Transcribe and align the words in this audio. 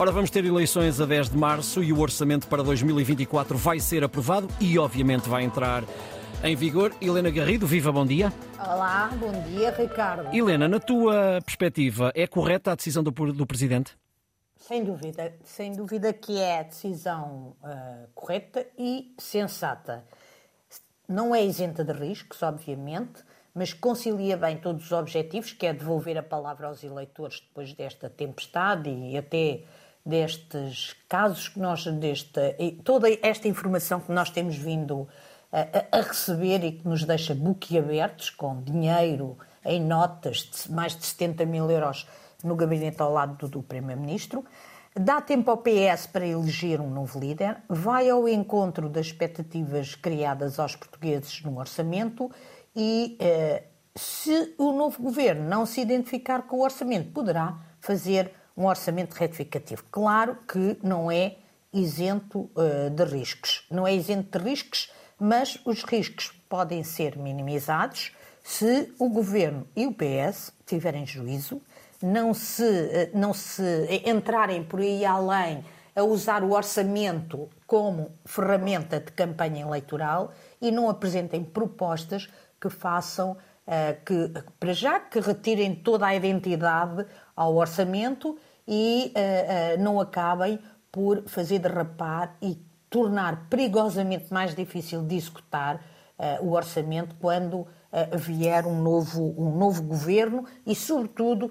Ora, 0.00 0.12
vamos 0.12 0.30
ter 0.30 0.44
eleições 0.44 1.00
a 1.00 1.06
10 1.06 1.30
de 1.30 1.36
março 1.36 1.82
e 1.82 1.92
o 1.92 1.98
orçamento 1.98 2.46
para 2.46 2.62
2024 2.62 3.58
vai 3.58 3.80
ser 3.80 4.04
aprovado 4.04 4.46
e, 4.60 4.78
obviamente, 4.78 5.28
vai 5.28 5.42
entrar 5.42 5.82
em 6.44 6.54
vigor. 6.54 6.94
Helena 7.02 7.28
Garrido, 7.30 7.66
viva, 7.66 7.90
bom 7.90 8.06
dia. 8.06 8.32
Olá, 8.60 9.10
bom 9.18 9.32
dia, 9.50 9.72
Ricardo. 9.72 10.32
Helena, 10.32 10.68
na 10.68 10.78
tua 10.78 11.40
perspectiva, 11.44 12.12
é 12.14 12.28
correta 12.28 12.70
a 12.70 12.74
decisão 12.76 13.02
do, 13.02 13.10
do 13.10 13.44
Presidente? 13.44 13.98
Sem 14.56 14.84
dúvida, 14.84 15.34
sem 15.42 15.72
dúvida 15.72 16.12
que 16.12 16.38
é 16.38 16.60
a 16.60 16.62
decisão 16.62 17.56
uh, 17.60 18.06
correta 18.14 18.64
e 18.78 19.12
sensata. 19.18 20.04
Não 21.08 21.34
é 21.34 21.44
isenta 21.44 21.82
de 21.82 21.92
riscos, 21.92 22.40
obviamente, 22.44 23.24
mas 23.52 23.72
concilia 23.72 24.36
bem 24.36 24.58
todos 24.58 24.84
os 24.84 24.92
objetivos, 24.92 25.52
que 25.52 25.66
é 25.66 25.72
devolver 25.72 26.16
a 26.16 26.22
palavra 26.22 26.68
aos 26.68 26.84
eleitores 26.84 27.40
depois 27.40 27.72
desta 27.72 28.08
tempestade 28.08 28.88
e 28.88 29.18
até 29.18 29.64
destes 30.08 30.96
casos 31.08 31.48
que 31.48 31.60
nós, 31.60 31.84
desta, 31.84 32.56
toda 32.82 33.08
esta 33.22 33.46
informação 33.46 34.00
que 34.00 34.10
nós 34.10 34.30
temos 34.30 34.56
vindo 34.56 35.06
a, 35.52 35.98
a 35.98 36.00
receber 36.00 36.64
e 36.64 36.72
que 36.72 36.88
nos 36.88 37.04
deixa 37.04 37.34
boquiabertos, 37.34 38.30
com 38.30 38.62
dinheiro 38.62 39.36
em 39.64 39.80
notas 39.80 40.38
de 40.38 40.72
mais 40.72 40.96
de 40.96 41.04
70 41.04 41.44
mil 41.44 41.70
euros 41.70 42.08
no 42.42 42.56
gabinete 42.56 43.02
ao 43.02 43.12
lado 43.12 43.36
do, 43.36 43.48
do 43.48 43.62
Primeiro-Ministro. 43.62 44.44
Dá 44.94 45.20
tempo 45.20 45.50
ao 45.50 45.58
PS 45.58 46.06
para 46.10 46.26
eleger 46.26 46.80
um 46.80 46.90
novo 46.90 47.20
líder, 47.20 47.58
vai 47.68 48.08
ao 48.08 48.26
encontro 48.26 48.88
das 48.88 49.06
expectativas 49.06 49.94
criadas 49.94 50.58
aos 50.58 50.74
portugueses 50.74 51.42
no 51.42 51.58
orçamento 51.58 52.30
e, 52.74 53.16
eh, 53.20 53.64
se 53.94 54.54
o 54.56 54.72
novo 54.72 55.02
governo 55.02 55.48
não 55.48 55.66
se 55.66 55.80
identificar 55.80 56.42
com 56.42 56.58
o 56.58 56.62
orçamento, 56.62 57.12
poderá 57.12 57.58
fazer 57.80 58.32
um 58.58 58.66
orçamento 58.66 59.14
retificativo. 59.14 59.84
Claro 59.88 60.36
que 60.48 60.76
não 60.82 61.10
é 61.10 61.36
isento 61.72 62.50
uh, 62.56 62.90
de 62.90 63.04
riscos. 63.04 63.64
Não 63.70 63.86
é 63.86 63.94
isento 63.94 64.36
de 64.36 64.44
riscos, 64.44 64.92
mas 65.18 65.60
os 65.64 65.84
riscos 65.84 66.32
podem 66.48 66.82
ser 66.82 67.16
minimizados 67.16 68.12
se 68.42 68.92
o 68.98 69.08
governo 69.08 69.66
e 69.76 69.86
o 69.86 69.92
PS 69.92 70.52
tiverem 70.66 71.06
juízo, 71.06 71.62
não 72.02 72.34
se, 72.34 72.64
uh, 72.64 73.16
não 73.16 73.32
se 73.32 73.62
entrarem 74.04 74.64
por 74.64 74.80
aí 74.80 75.04
além 75.04 75.64
a 75.94 76.02
usar 76.02 76.42
o 76.42 76.52
orçamento 76.52 77.48
como 77.66 78.10
ferramenta 78.24 78.98
de 78.98 79.12
campanha 79.12 79.62
eleitoral 79.62 80.32
e 80.60 80.72
não 80.72 80.88
apresentem 80.88 81.44
propostas 81.44 82.28
que 82.60 82.68
façam 82.68 83.32
uh, 83.32 84.04
que, 84.04 84.32
para 84.58 84.72
já, 84.72 84.98
que 84.98 85.20
retirem 85.20 85.76
toda 85.76 86.06
a 86.06 86.14
identidade 86.14 87.06
ao 87.36 87.54
orçamento 87.54 88.36
e 88.68 89.10
uh, 89.16 89.80
uh, 89.80 89.82
não 89.82 89.98
acabem 89.98 90.58
por 90.92 91.22
fazer 91.26 91.58
derrapar 91.58 92.36
e 92.42 92.58
tornar 92.90 93.48
perigosamente 93.48 94.32
mais 94.32 94.54
difícil 94.54 95.02
de 95.02 95.16
executar 95.16 95.76
uh, 95.76 96.44
o 96.46 96.52
orçamento 96.52 97.16
quando 97.18 97.66
vier 98.18 98.66
um 98.66 98.82
novo, 98.82 99.34
um 99.38 99.56
novo 99.56 99.82
governo 99.82 100.44
e, 100.66 100.74
sobretudo, 100.74 101.50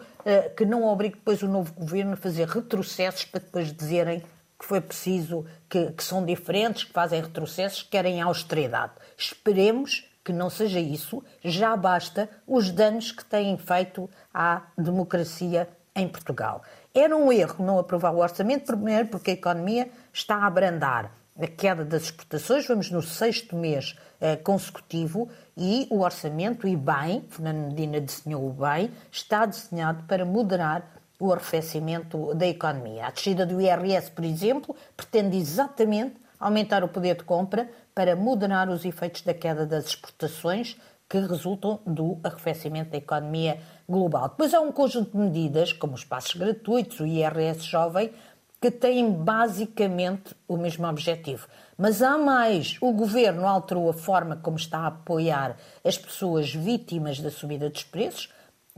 que 0.56 0.66
não 0.68 0.84
obrigue 0.84 1.16
depois 1.16 1.42
o 1.42 1.48
novo 1.48 1.74
governo 1.74 2.14
a 2.14 2.16
fazer 2.16 2.48
retrocessos 2.48 3.26
para 3.26 3.40
depois 3.40 3.74
dizerem 3.74 4.20
que 4.60 4.64
foi 4.64 4.80
preciso, 4.80 5.48
que, 5.68 5.92
que 5.94 6.04
são 6.04 6.24
diferentes, 6.24 6.84
que 6.84 6.94
fazem 6.94 7.20
retrocessos, 7.20 7.82
que 7.82 7.90
querem 7.90 8.22
austeridade. 8.22 8.94
Esperemos 9.18 10.08
que 10.24 10.32
não 10.32 10.48
seja 10.48 10.80
isso, 10.80 11.24
já 11.44 11.76
basta 11.76 12.30
os 12.46 12.70
danos 12.70 13.12
que 13.12 13.26
têm 13.26 13.58
feito 13.58 14.08
à 14.32 14.62
democracia 14.78 15.68
em 15.98 16.08
Portugal. 16.08 16.62
Era 16.94 17.18
um 17.18 17.32
erro 17.32 17.66
não 17.66 17.80
aprovar 17.80 18.14
o 18.14 18.20
orçamento, 18.20 18.68
primeiro 18.68 19.08
porque 19.08 19.32
a 19.32 19.34
economia 19.34 19.90
está 20.14 20.36
a 20.38 20.46
abrandar. 20.46 21.12
A 21.40 21.48
queda 21.48 21.84
das 21.84 22.04
exportações, 22.04 22.66
vamos 22.68 22.90
no 22.90 23.02
sexto 23.02 23.56
mês 23.56 23.96
eh, 24.20 24.36
consecutivo 24.38 25.30
e 25.56 25.88
o 25.92 26.00
orçamento, 26.00 26.68
e 26.68 26.76
bem, 26.76 27.26
Fernando 27.30 27.68
Medina 27.68 28.02
desenhou 28.02 28.52
bem, 28.54 28.92
está 29.12 29.46
desenhado 29.46 30.04
para 30.04 30.26
moderar 30.26 30.98
o 31.20 31.32
arrefecimento 31.32 32.34
da 32.34 32.48
economia. 32.48 33.06
A 33.06 33.12
descida 33.12 33.46
do 33.46 33.60
IRS, 33.62 34.10
por 34.10 34.24
exemplo, 34.24 34.76
pretende 34.96 35.38
exatamente 35.38 36.16
aumentar 36.40 36.84
o 36.84 36.88
poder 36.88 37.16
de 37.16 37.24
compra 37.24 37.70
para 37.94 38.16
moderar 38.16 38.70
os 38.70 38.86
efeitos 38.86 39.22
da 39.22 39.34
queda 39.34 39.66
das 39.66 39.88
exportações, 39.88 40.78
que 41.10 41.20
resultam 41.20 41.80
do 41.86 42.20
arrefecimento 42.24 42.92
da 42.92 42.98
economia 42.98 43.60
global. 43.88 44.30
Depois 44.30 44.54
há 44.54 44.60
um 44.60 44.72
conjunto 44.72 45.12
de 45.12 45.18
medidas, 45.18 45.72
como 45.72 45.94
os 45.94 46.04
passos 46.04 46.34
gratuitos, 46.36 47.00
o 47.00 47.06
IRS 47.06 47.64
jovem, 47.64 48.12
que 48.60 48.72
têm 48.72 49.12
basicamente 49.12 50.36
o 50.48 50.58
mesmo 50.58 50.88
objetivo. 50.88 51.48
Mas 51.78 52.02
há 52.02 52.18
mais. 52.18 52.78
O 52.82 52.92
governo 52.92 53.48
alterou 53.48 53.90
a 53.90 53.94
forma 53.94 54.36
como 54.38 54.58
está 54.58 54.80
a 54.80 54.88
apoiar 54.88 55.58
as 55.84 55.98
pessoas 55.98 56.54
vítimas 56.54 57.20
da 57.20 57.30
subida 57.30 57.70
dos 57.70 57.84
preços. 57.84 58.34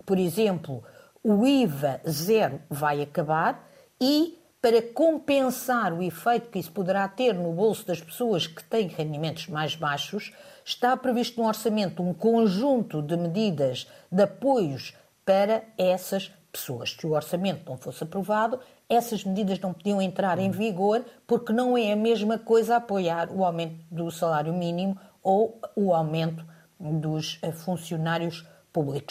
Por 0.06 0.18
exemplo, 0.18 0.84
o 1.24 1.46
IVA 1.46 2.02
zero 2.08 2.62
vai 2.70 3.02
acabar 3.02 3.68
e 4.00 4.39
para 4.62 4.82
compensar 4.82 5.94
o 5.94 6.04
efeito 6.04 6.50
que 6.50 6.60
isso 6.60 6.72
poderá 6.72 7.08
ter 7.08 7.34
no 7.34 7.54
bolso 7.54 7.88
das 7.88 8.02
pessoas 8.02 8.46
que 8.46 8.64
têm 8.64 8.88
rendimentos 8.88 9.48
mais 9.48 9.76
baixos, 9.76 10.34
está 10.66 10.96
previsto 10.98 11.42
no 11.42 11.48
orçamento 11.48 12.04
um 12.04 12.14
conjunto 12.14 13.02
de 13.02 13.16
medidas 13.16 13.88
de 14.12 14.24
apoios 14.24 14.94
para 15.26 15.64
essas 15.78 16.32
pessoas. 16.52 16.92
Se 16.92 17.08
o 17.08 17.12
orçamento 17.12 17.70
não 17.70 17.78
fosse 17.78 18.04
aprovado, 18.04 18.60
essas 18.90 19.24
medidas 19.24 19.60
não 19.60 19.74
podiam 19.74 20.02
entrar 20.02 20.40
em 20.40 20.52
vigor 20.52 21.06
porque 21.26 21.54
não 21.54 21.78
é 21.78 21.94
a 21.94 21.96
mesma 21.96 22.38
coisa 22.38 22.76
apoiar 22.76 23.30
o 23.32 23.46
aumento 23.46 23.76
do 23.90 24.12
salário 24.12 24.54
mínimo 24.54 24.98
ou 25.24 25.60
o 25.76 25.94
aumento 25.94 26.46
dos 26.80 27.40
eh, 27.42 27.52
funcionários 27.52 28.42
públicos. 28.42 28.59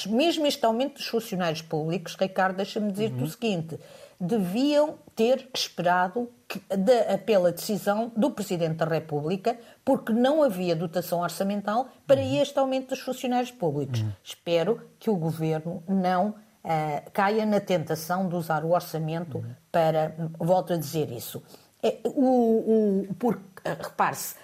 Mesmo 0.06 0.46
este 0.46 0.64
aumento 0.64 0.94
dos 0.94 1.06
funcionários 1.06 1.62
públicos, 1.62 2.16
Ricardo, 2.18 2.56
deixa-me 2.56 2.92
dizer-te 2.92 3.16
uhum. 3.16 3.24
o 3.24 3.28
seguinte: 3.28 3.78
deviam 4.20 4.98
ter 5.14 5.48
esperado 5.54 6.30
que, 6.46 6.60
de, 6.74 7.18
pela 7.18 7.52
decisão 7.52 8.10
do 8.16 8.30
Presidente 8.30 8.76
da 8.76 8.84
República, 8.84 9.58
porque 9.84 10.12
não 10.12 10.42
havia 10.42 10.74
dotação 10.74 11.20
orçamental 11.20 11.88
para 12.06 12.20
uhum. 12.20 12.40
este 12.40 12.58
aumento 12.58 12.90
dos 12.90 13.00
funcionários 13.00 13.50
públicos. 13.50 14.00
Uhum. 14.00 14.12
Espero 14.22 14.88
que 14.98 15.10
o 15.10 15.16
Governo 15.16 15.82
não 15.88 16.30
uh, 16.30 17.10
caia 17.12 17.44
na 17.44 17.60
tentação 17.60 18.28
de 18.28 18.34
usar 18.34 18.64
o 18.64 18.72
orçamento 18.72 19.38
uhum. 19.38 19.54
para. 19.70 20.14
Volto 20.38 20.72
a 20.72 20.76
dizer 20.76 21.10
isso. 21.10 21.42
É, 21.82 21.98
o, 22.04 23.06
o, 23.08 23.14
porque, 23.18 23.40
uh, 23.68 23.76
repare-se, 23.80 24.34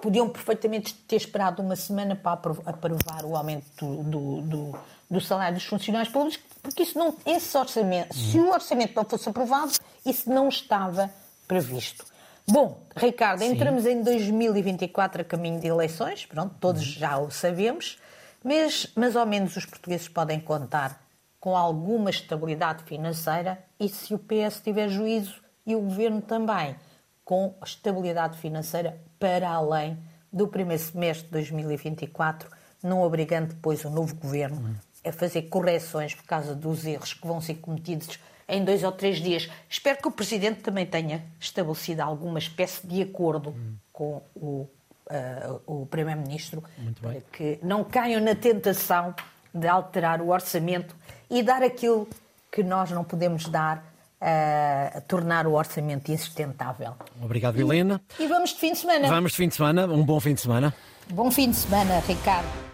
podiam 0.00 0.28
perfeitamente 0.28 0.94
ter 0.94 1.16
esperado 1.16 1.62
uma 1.62 1.76
semana 1.76 2.16
para 2.16 2.32
aprovar 2.66 3.24
o 3.24 3.36
aumento 3.36 3.86
do, 4.02 4.40
do, 4.42 4.78
do, 5.10 5.20
salário 5.20 5.54
dos 5.54 5.64
funcionários 5.64 6.12
públicos, 6.12 6.40
porque 6.62 6.82
isso 6.82 6.98
não, 6.98 7.14
esse 7.26 7.56
orçamento, 7.56 8.14
se 8.14 8.38
o 8.38 8.50
orçamento 8.50 8.94
não 8.94 9.04
fosse 9.04 9.28
aprovado, 9.28 9.72
isso 10.04 10.30
não 10.30 10.48
estava 10.48 11.10
previsto. 11.46 12.04
Bom, 12.48 12.80
Ricardo, 12.96 13.40
Sim. 13.40 13.52
entramos 13.52 13.86
em 13.86 14.02
2024 14.02 15.22
a 15.22 15.24
caminho 15.24 15.60
de 15.60 15.66
eleições, 15.66 16.26
pronto, 16.26 16.54
todos 16.58 16.82
já 16.82 17.18
o 17.18 17.30
sabemos, 17.30 17.98
mas 18.42 18.88
mais 18.96 19.14
ou 19.14 19.24
menos 19.26 19.56
os 19.56 19.64
portugueses 19.64 20.08
podem 20.08 20.40
contar 20.40 21.00
com 21.38 21.56
alguma 21.56 22.10
estabilidade 22.10 22.82
financeira 22.84 23.62
e 23.78 23.88
se 23.88 24.14
o 24.14 24.18
PS 24.18 24.60
tiver 24.62 24.88
juízo 24.88 25.40
e 25.66 25.74
o 25.74 25.80
governo 25.80 26.20
também 26.20 26.76
com 27.24 27.54
estabilidade 27.64 28.38
financeira 28.38 29.00
para 29.18 29.48
além 29.48 29.98
do 30.32 30.48
primeiro 30.48 30.82
semestre 30.82 31.26
de 31.26 31.32
2024, 31.32 32.48
não 32.82 33.02
obrigando 33.02 33.54
depois 33.54 33.84
o 33.84 33.90
novo 33.90 34.14
governo 34.14 34.76
a 35.04 35.12
fazer 35.12 35.42
correções 35.42 36.14
por 36.14 36.24
causa 36.24 36.54
dos 36.54 36.84
erros 36.84 37.12
que 37.12 37.26
vão 37.26 37.40
ser 37.40 37.54
cometidos 37.56 38.18
em 38.48 38.64
dois 38.64 38.82
ou 38.82 38.92
três 38.92 39.18
dias. 39.18 39.48
Espero 39.68 39.98
que 39.98 40.08
o 40.08 40.10
Presidente 40.10 40.60
também 40.60 40.86
tenha 40.86 41.24
estabelecido 41.38 42.00
alguma 42.00 42.38
espécie 42.38 42.86
de 42.86 43.02
acordo 43.02 43.50
hum. 43.50 43.74
com 43.92 44.22
o, 44.34 44.68
uh, 45.06 45.60
o 45.66 45.86
Primeiro-Ministro 45.86 46.62
para 47.00 47.20
que 47.32 47.58
não 47.62 47.84
caiam 47.84 48.20
na 48.20 48.34
tentação 48.34 49.14
de 49.54 49.66
alterar 49.66 50.20
o 50.20 50.28
orçamento 50.30 50.96
e 51.30 51.42
dar 51.42 51.62
aquilo 51.62 52.08
que 52.50 52.62
nós 52.62 52.90
não 52.90 53.04
podemos 53.04 53.48
dar 53.48 53.91
a 54.22 55.00
tornar 55.00 55.46
o 55.46 55.54
orçamento 55.54 56.12
insustentável. 56.12 56.94
Obrigado, 57.20 57.58
Helena. 57.58 58.00
E, 58.18 58.24
e 58.24 58.26
vamos 58.28 58.50
de 58.50 58.60
fim 58.60 58.72
de 58.72 58.78
semana. 58.78 59.08
Vamos 59.08 59.32
de 59.32 59.36
fim 59.36 59.48
de 59.48 59.54
semana. 59.54 59.86
Um 59.86 60.04
bom 60.04 60.20
fim 60.20 60.34
de 60.34 60.40
semana. 60.40 60.72
Bom 61.10 61.30
fim 61.30 61.50
de 61.50 61.56
semana, 61.56 62.00
Ricardo. 62.06 62.71